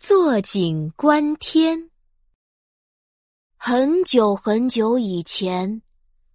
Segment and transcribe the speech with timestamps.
[0.00, 1.90] 坐井观天。
[3.56, 5.82] 很久很久以前，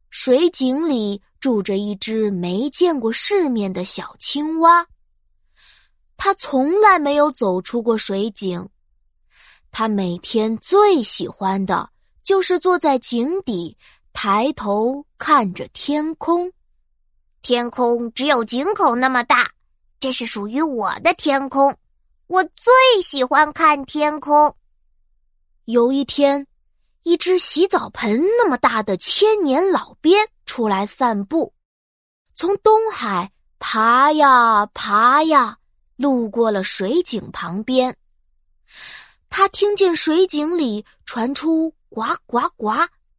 [0.09, 4.86] 水井里住着一只没见过世面的小青蛙。
[6.18, 8.68] 它从来没有走出过水井，
[9.71, 11.89] 它每天最喜欢的
[12.21, 13.77] 就是坐在井底，
[14.11, 16.52] 抬头看着天空。
[17.41, 19.49] 天空只有井口那么大，
[20.02, 21.73] 这是属于我的天空。
[22.34, 22.73] 我最
[23.04, 24.55] 喜欢看天空。
[25.66, 26.48] 有一天，
[27.04, 31.54] 一只洗澡盆那么大的千年老鳖出来散步，
[32.34, 35.60] 从东海爬呀爬呀，
[35.96, 37.96] 路过了水井旁边。
[39.30, 42.72] 他听见水井里传出呱呱呱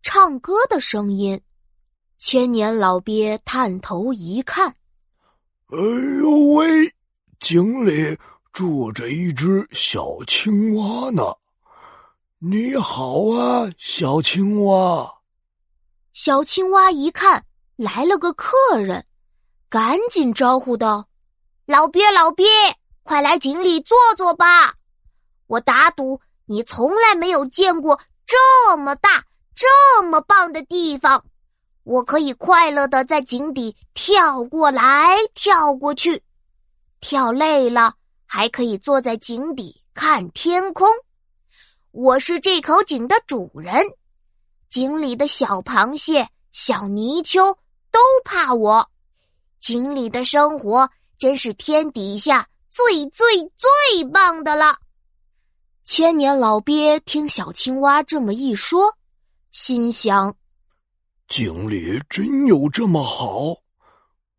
[0.02, 1.40] 唱歌的声音。
[2.18, 4.74] 千年老鳖探头一看，
[5.68, 5.78] 哎
[6.20, 6.92] 呦喂，
[7.38, 8.18] 井里。
[8.54, 11.24] 住着一只小青蛙呢，
[12.38, 15.12] 你好啊，小青蛙。
[16.12, 17.44] 小青蛙一看
[17.74, 19.04] 来了个客人，
[19.68, 21.08] 赶紧招呼道
[21.66, 22.46] ：“老鳖，老鳖，
[23.02, 24.74] 快来井里坐坐吧！
[25.48, 29.24] 我打赌你从来没有见过这么大、
[29.56, 31.24] 这么棒的地方。
[31.82, 36.22] 我可以快乐的在井底跳过来跳过去，
[37.00, 37.96] 跳累了。”
[38.36, 40.88] 还可以坐在井底看天空。
[41.92, 43.86] 我是这口井的主人，
[44.68, 47.56] 井里的小螃蟹、小泥鳅
[47.92, 48.90] 都怕我。
[49.60, 53.24] 井里的生活真是天底下最最
[53.56, 54.78] 最棒的了。
[55.84, 58.96] 千年老鳖听小青蛙这么一说，
[59.52, 60.34] 心想：
[61.28, 63.54] 井里真有这么好？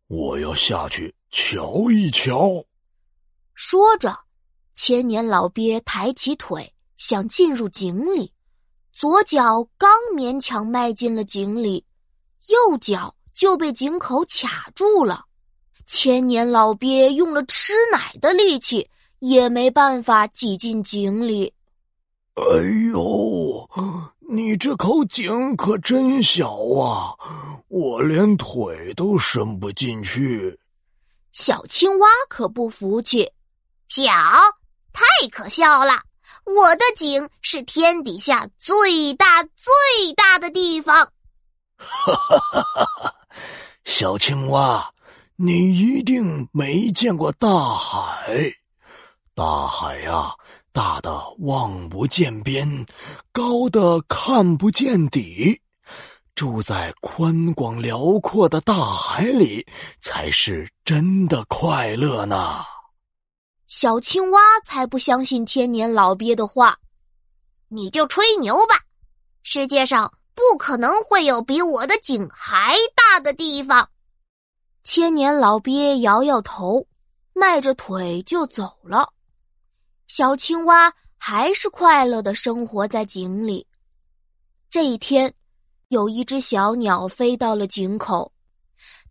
[0.06, 2.62] 我要下去瞧一瞧。
[3.56, 4.14] 说着，
[4.74, 8.30] 千年老鳖抬起腿想进入井里，
[8.92, 11.82] 左脚刚勉强迈进了井里，
[12.48, 15.24] 右脚就被井口卡住了。
[15.86, 18.86] 千年老鳖用了吃奶的力气，
[19.20, 21.50] 也没办法挤进井里。
[22.34, 22.44] 哎
[22.92, 23.66] 呦，
[24.28, 27.16] 你这口井可真小啊，
[27.68, 30.58] 我连腿都伸不进去。
[31.32, 33.26] 小青蛙可不服气。
[33.88, 34.12] 脚，
[34.92, 36.02] 太可笑了！
[36.44, 41.10] 我的井是天底下最大最大的地方。
[41.76, 43.14] 哈哈哈哈哈！
[43.84, 44.90] 小青蛙，
[45.36, 48.52] 你一定没见过大海。
[49.34, 50.34] 大海呀，
[50.72, 52.86] 大的望不见边，
[53.32, 55.60] 高的看不见底。
[56.34, 59.66] 住在宽广辽阔的大海里，
[60.00, 62.64] 才是真的快乐呢。
[63.78, 66.78] 小青蛙才不相信千年老鳖的话，
[67.68, 68.80] 你就吹牛吧！
[69.42, 73.90] 世界上不可能会有比我的井还大的地方。
[74.82, 76.86] 千年老鳖摇摇头，
[77.34, 79.12] 迈着腿就走了。
[80.08, 83.66] 小青蛙还是快乐的生活在井里。
[84.70, 85.34] 这一天，
[85.88, 88.32] 有一只小鸟飞到了井口，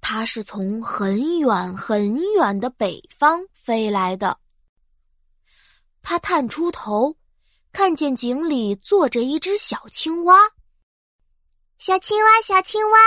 [0.02, 4.36] 它是从很远很远的北方飞来的。
[6.06, 7.18] 他探出头，
[7.72, 10.38] 看见井里坐着一只小青蛙。
[11.80, 13.00] 小青蛙，小青蛙，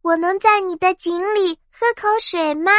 [0.00, 2.72] 我能在你的井里喝口水吗？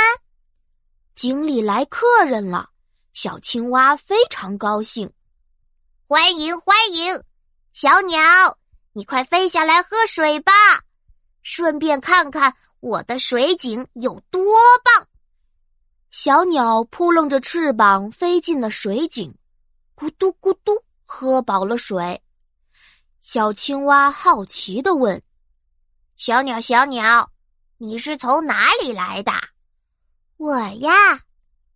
[1.14, 2.72] 井里来客人了，
[3.14, 5.14] 小青蛙非常高兴。
[6.08, 7.24] 欢迎欢迎，
[7.72, 8.58] 小鸟，
[8.94, 10.52] 你快飞下来喝水吧，
[11.44, 14.44] 顺便看看我的水井有多
[14.84, 15.08] 棒。
[16.12, 19.32] 小鸟扑棱着翅膀飞进了水井，
[19.96, 20.74] 咕嘟咕嘟
[21.06, 22.20] 喝饱了水。
[23.22, 25.22] 小青蛙好奇的问
[26.18, 27.30] ：“小鸟，小鸟，
[27.78, 29.32] 你是从哪里来的
[30.38, 31.22] ？”“我呀，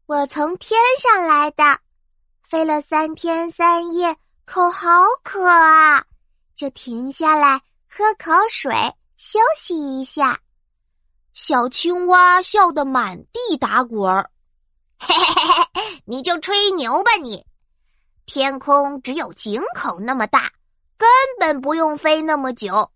[0.07, 1.79] 我从天上来的，
[2.41, 4.87] 飞了三天三夜，口好
[5.21, 6.03] 渴啊，
[6.55, 8.73] 就停下来喝口水，
[9.15, 10.39] 休息一下。”
[11.33, 14.29] 小青蛙笑得满地打滚儿，
[14.99, 17.43] 嘿嘿嘿嘿，你就吹牛吧你！
[18.27, 20.51] 天空只有井口那么大，
[20.95, 21.09] 根
[21.39, 22.91] 本不用飞那么久。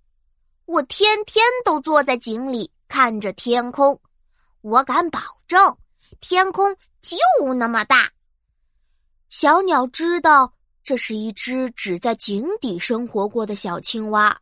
[0.66, 4.00] 我天天都坐在井里看着天空，
[4.62, 5.76] 我敢保证，
[6.22, 7.18] 天空就
[7.56, 8.12] 那么大。
[9.30, 14.40] 小鸟知道这是一只只在井底生活过的小青蛙，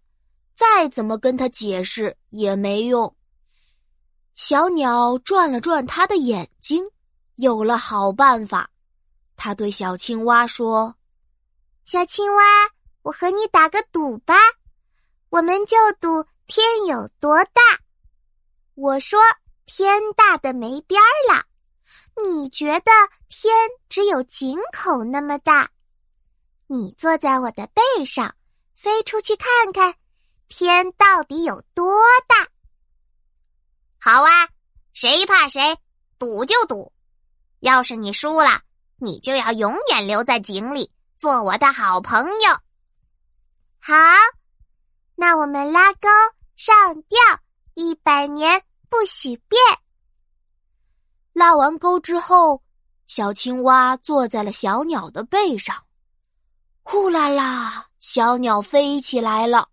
[0.54, 3.15] 再怎么跟他解释也没用。
[4.36, 6.84] 小鸟转了转它的眼睛，
[7.38, 8.70] 有了好办法。
[9.38, 10.94] 它对小青蛙说
[11.86, 12.44] ：“小青蛙，
[13.02, 14.36] 我和你打个赌吧，
[15.30, 17.62] 我们就赌天有多大。
[18.74, 19.18] 我说
[19.66, 21.46] 天大的没边儿了，
[22.30, 22.92] 你觉得
[23.30, 23.54] 天
[23.88, 25.70] 只有井口那么大？
[26.68, 28.36] 你坐在我的背上，
[28.76, 29.96] 飞出去看看，
[30.50, 31.94] 天到底有多
[32.28, 32.50] 大？
[34.06, 34.30] 好啊，
[34.94, 35.76] 谁怕谁，
[36.20, 36.94] 赌就赌。
[37.62, 38.62] 要是你输了。”
[39.02, 42.52] 你就要永远留在井里，做我的好朋友。
[43.80, 43.96] 好，
[45.16, 46.08] 那我们拉钩
[46.56, 46.76] 上
[47.10, 47.20] 吊，
[47.74, 49.60] 一百年不许变。
[51.34, 52.62] 拉完钩之后，
[53.08, 55.84] 小青蛙坐在了小鸟的背上，
[56.84, 59.68] 呼啦啦，小鸟飞起来了，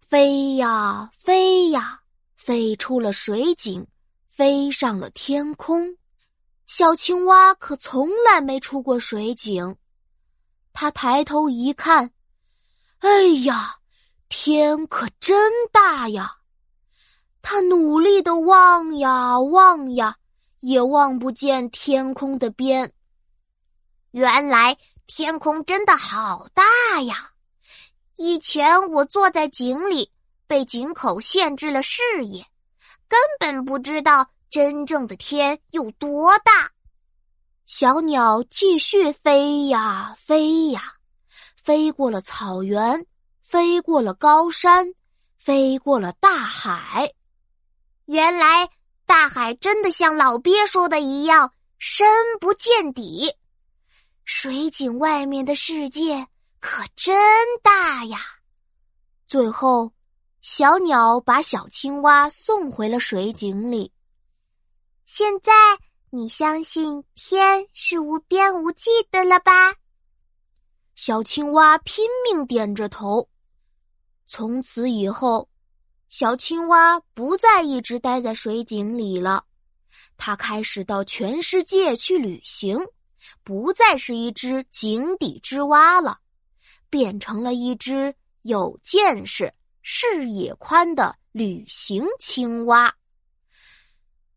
[0.00, 2.02] 飞呀飞呀，
[2.46, 3.88] 飞出了水井，
[4.28, 5.96] 飞上了天空。
[6.64, 9.76] 小青蛙可从来没出过水井，
[10.72, 12.12] 它抬头一看，
[12.98, 13.78] 哎呀，
[14.28, 16.36] 天可真大呀！
[17.42, 20.16] 它努力的望呀望呀，
[20.60, 22.92] 也望不见天空的边。
[24.12, 24.78] 原来
[25.08, 27.32] 天空真的好大呀！
[28.14, 30.12] 以前我坐在井里，
[30.46, 32.46] 被井口限制了视野，
[33.08, 34.30] 根本不知道。
[34.48, 36.70] 真正的天有多大？
[37.66, 40.94] 小鸟继续飞呀飞呀，
[41.56, 43.04] 飞过了草原，
[43.42, 44.94] 飞过了高山，
[45.36, 47.12] 飞过了大海。
[48.06, 48.70] 原来
[49.04, 52.06] 大海真的像老鳖说的一样深
[52.40, 53.34] 不见底。
[54.24, 56.28] 水井外面的世界
[56.60, 57.14] 可真
[57.62, 58.20] 大呀！
[59.26, 59.92] 最后，
[60.48, 63.90] 小鸟把小青蛙送回了水井里。
[65.04, 65.52] 现在
[66.10, 69.74] 你相信天是无边无际的了吧？
[70.94, 73.28] 小青蛙拼命点着头。
[74.28, 75.48] 从此以后，
[76.08, 79.46] 小青蛙不再一直待在水井里了，
[80.16, 82.78] 它开始到全世界去旅行，
[83.42, 86.20] 不再是一只井底之蛙了，
[86.88, 89.52] 变成了一只有见识、
[89.88, 92.92] 视野宽的旅行青蛙。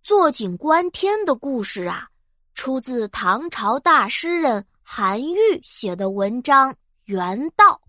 [0.04, 2.08] 坐井观天的故事啊，
[2.54, 6.72] 出自唐朝大诗人韩愈写的文章
[7.06, 7.82] 《原道》，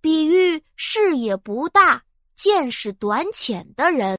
[0.00, 2.00] 比喻视野不大、
[2.36, 4.16] 见识短浅的人。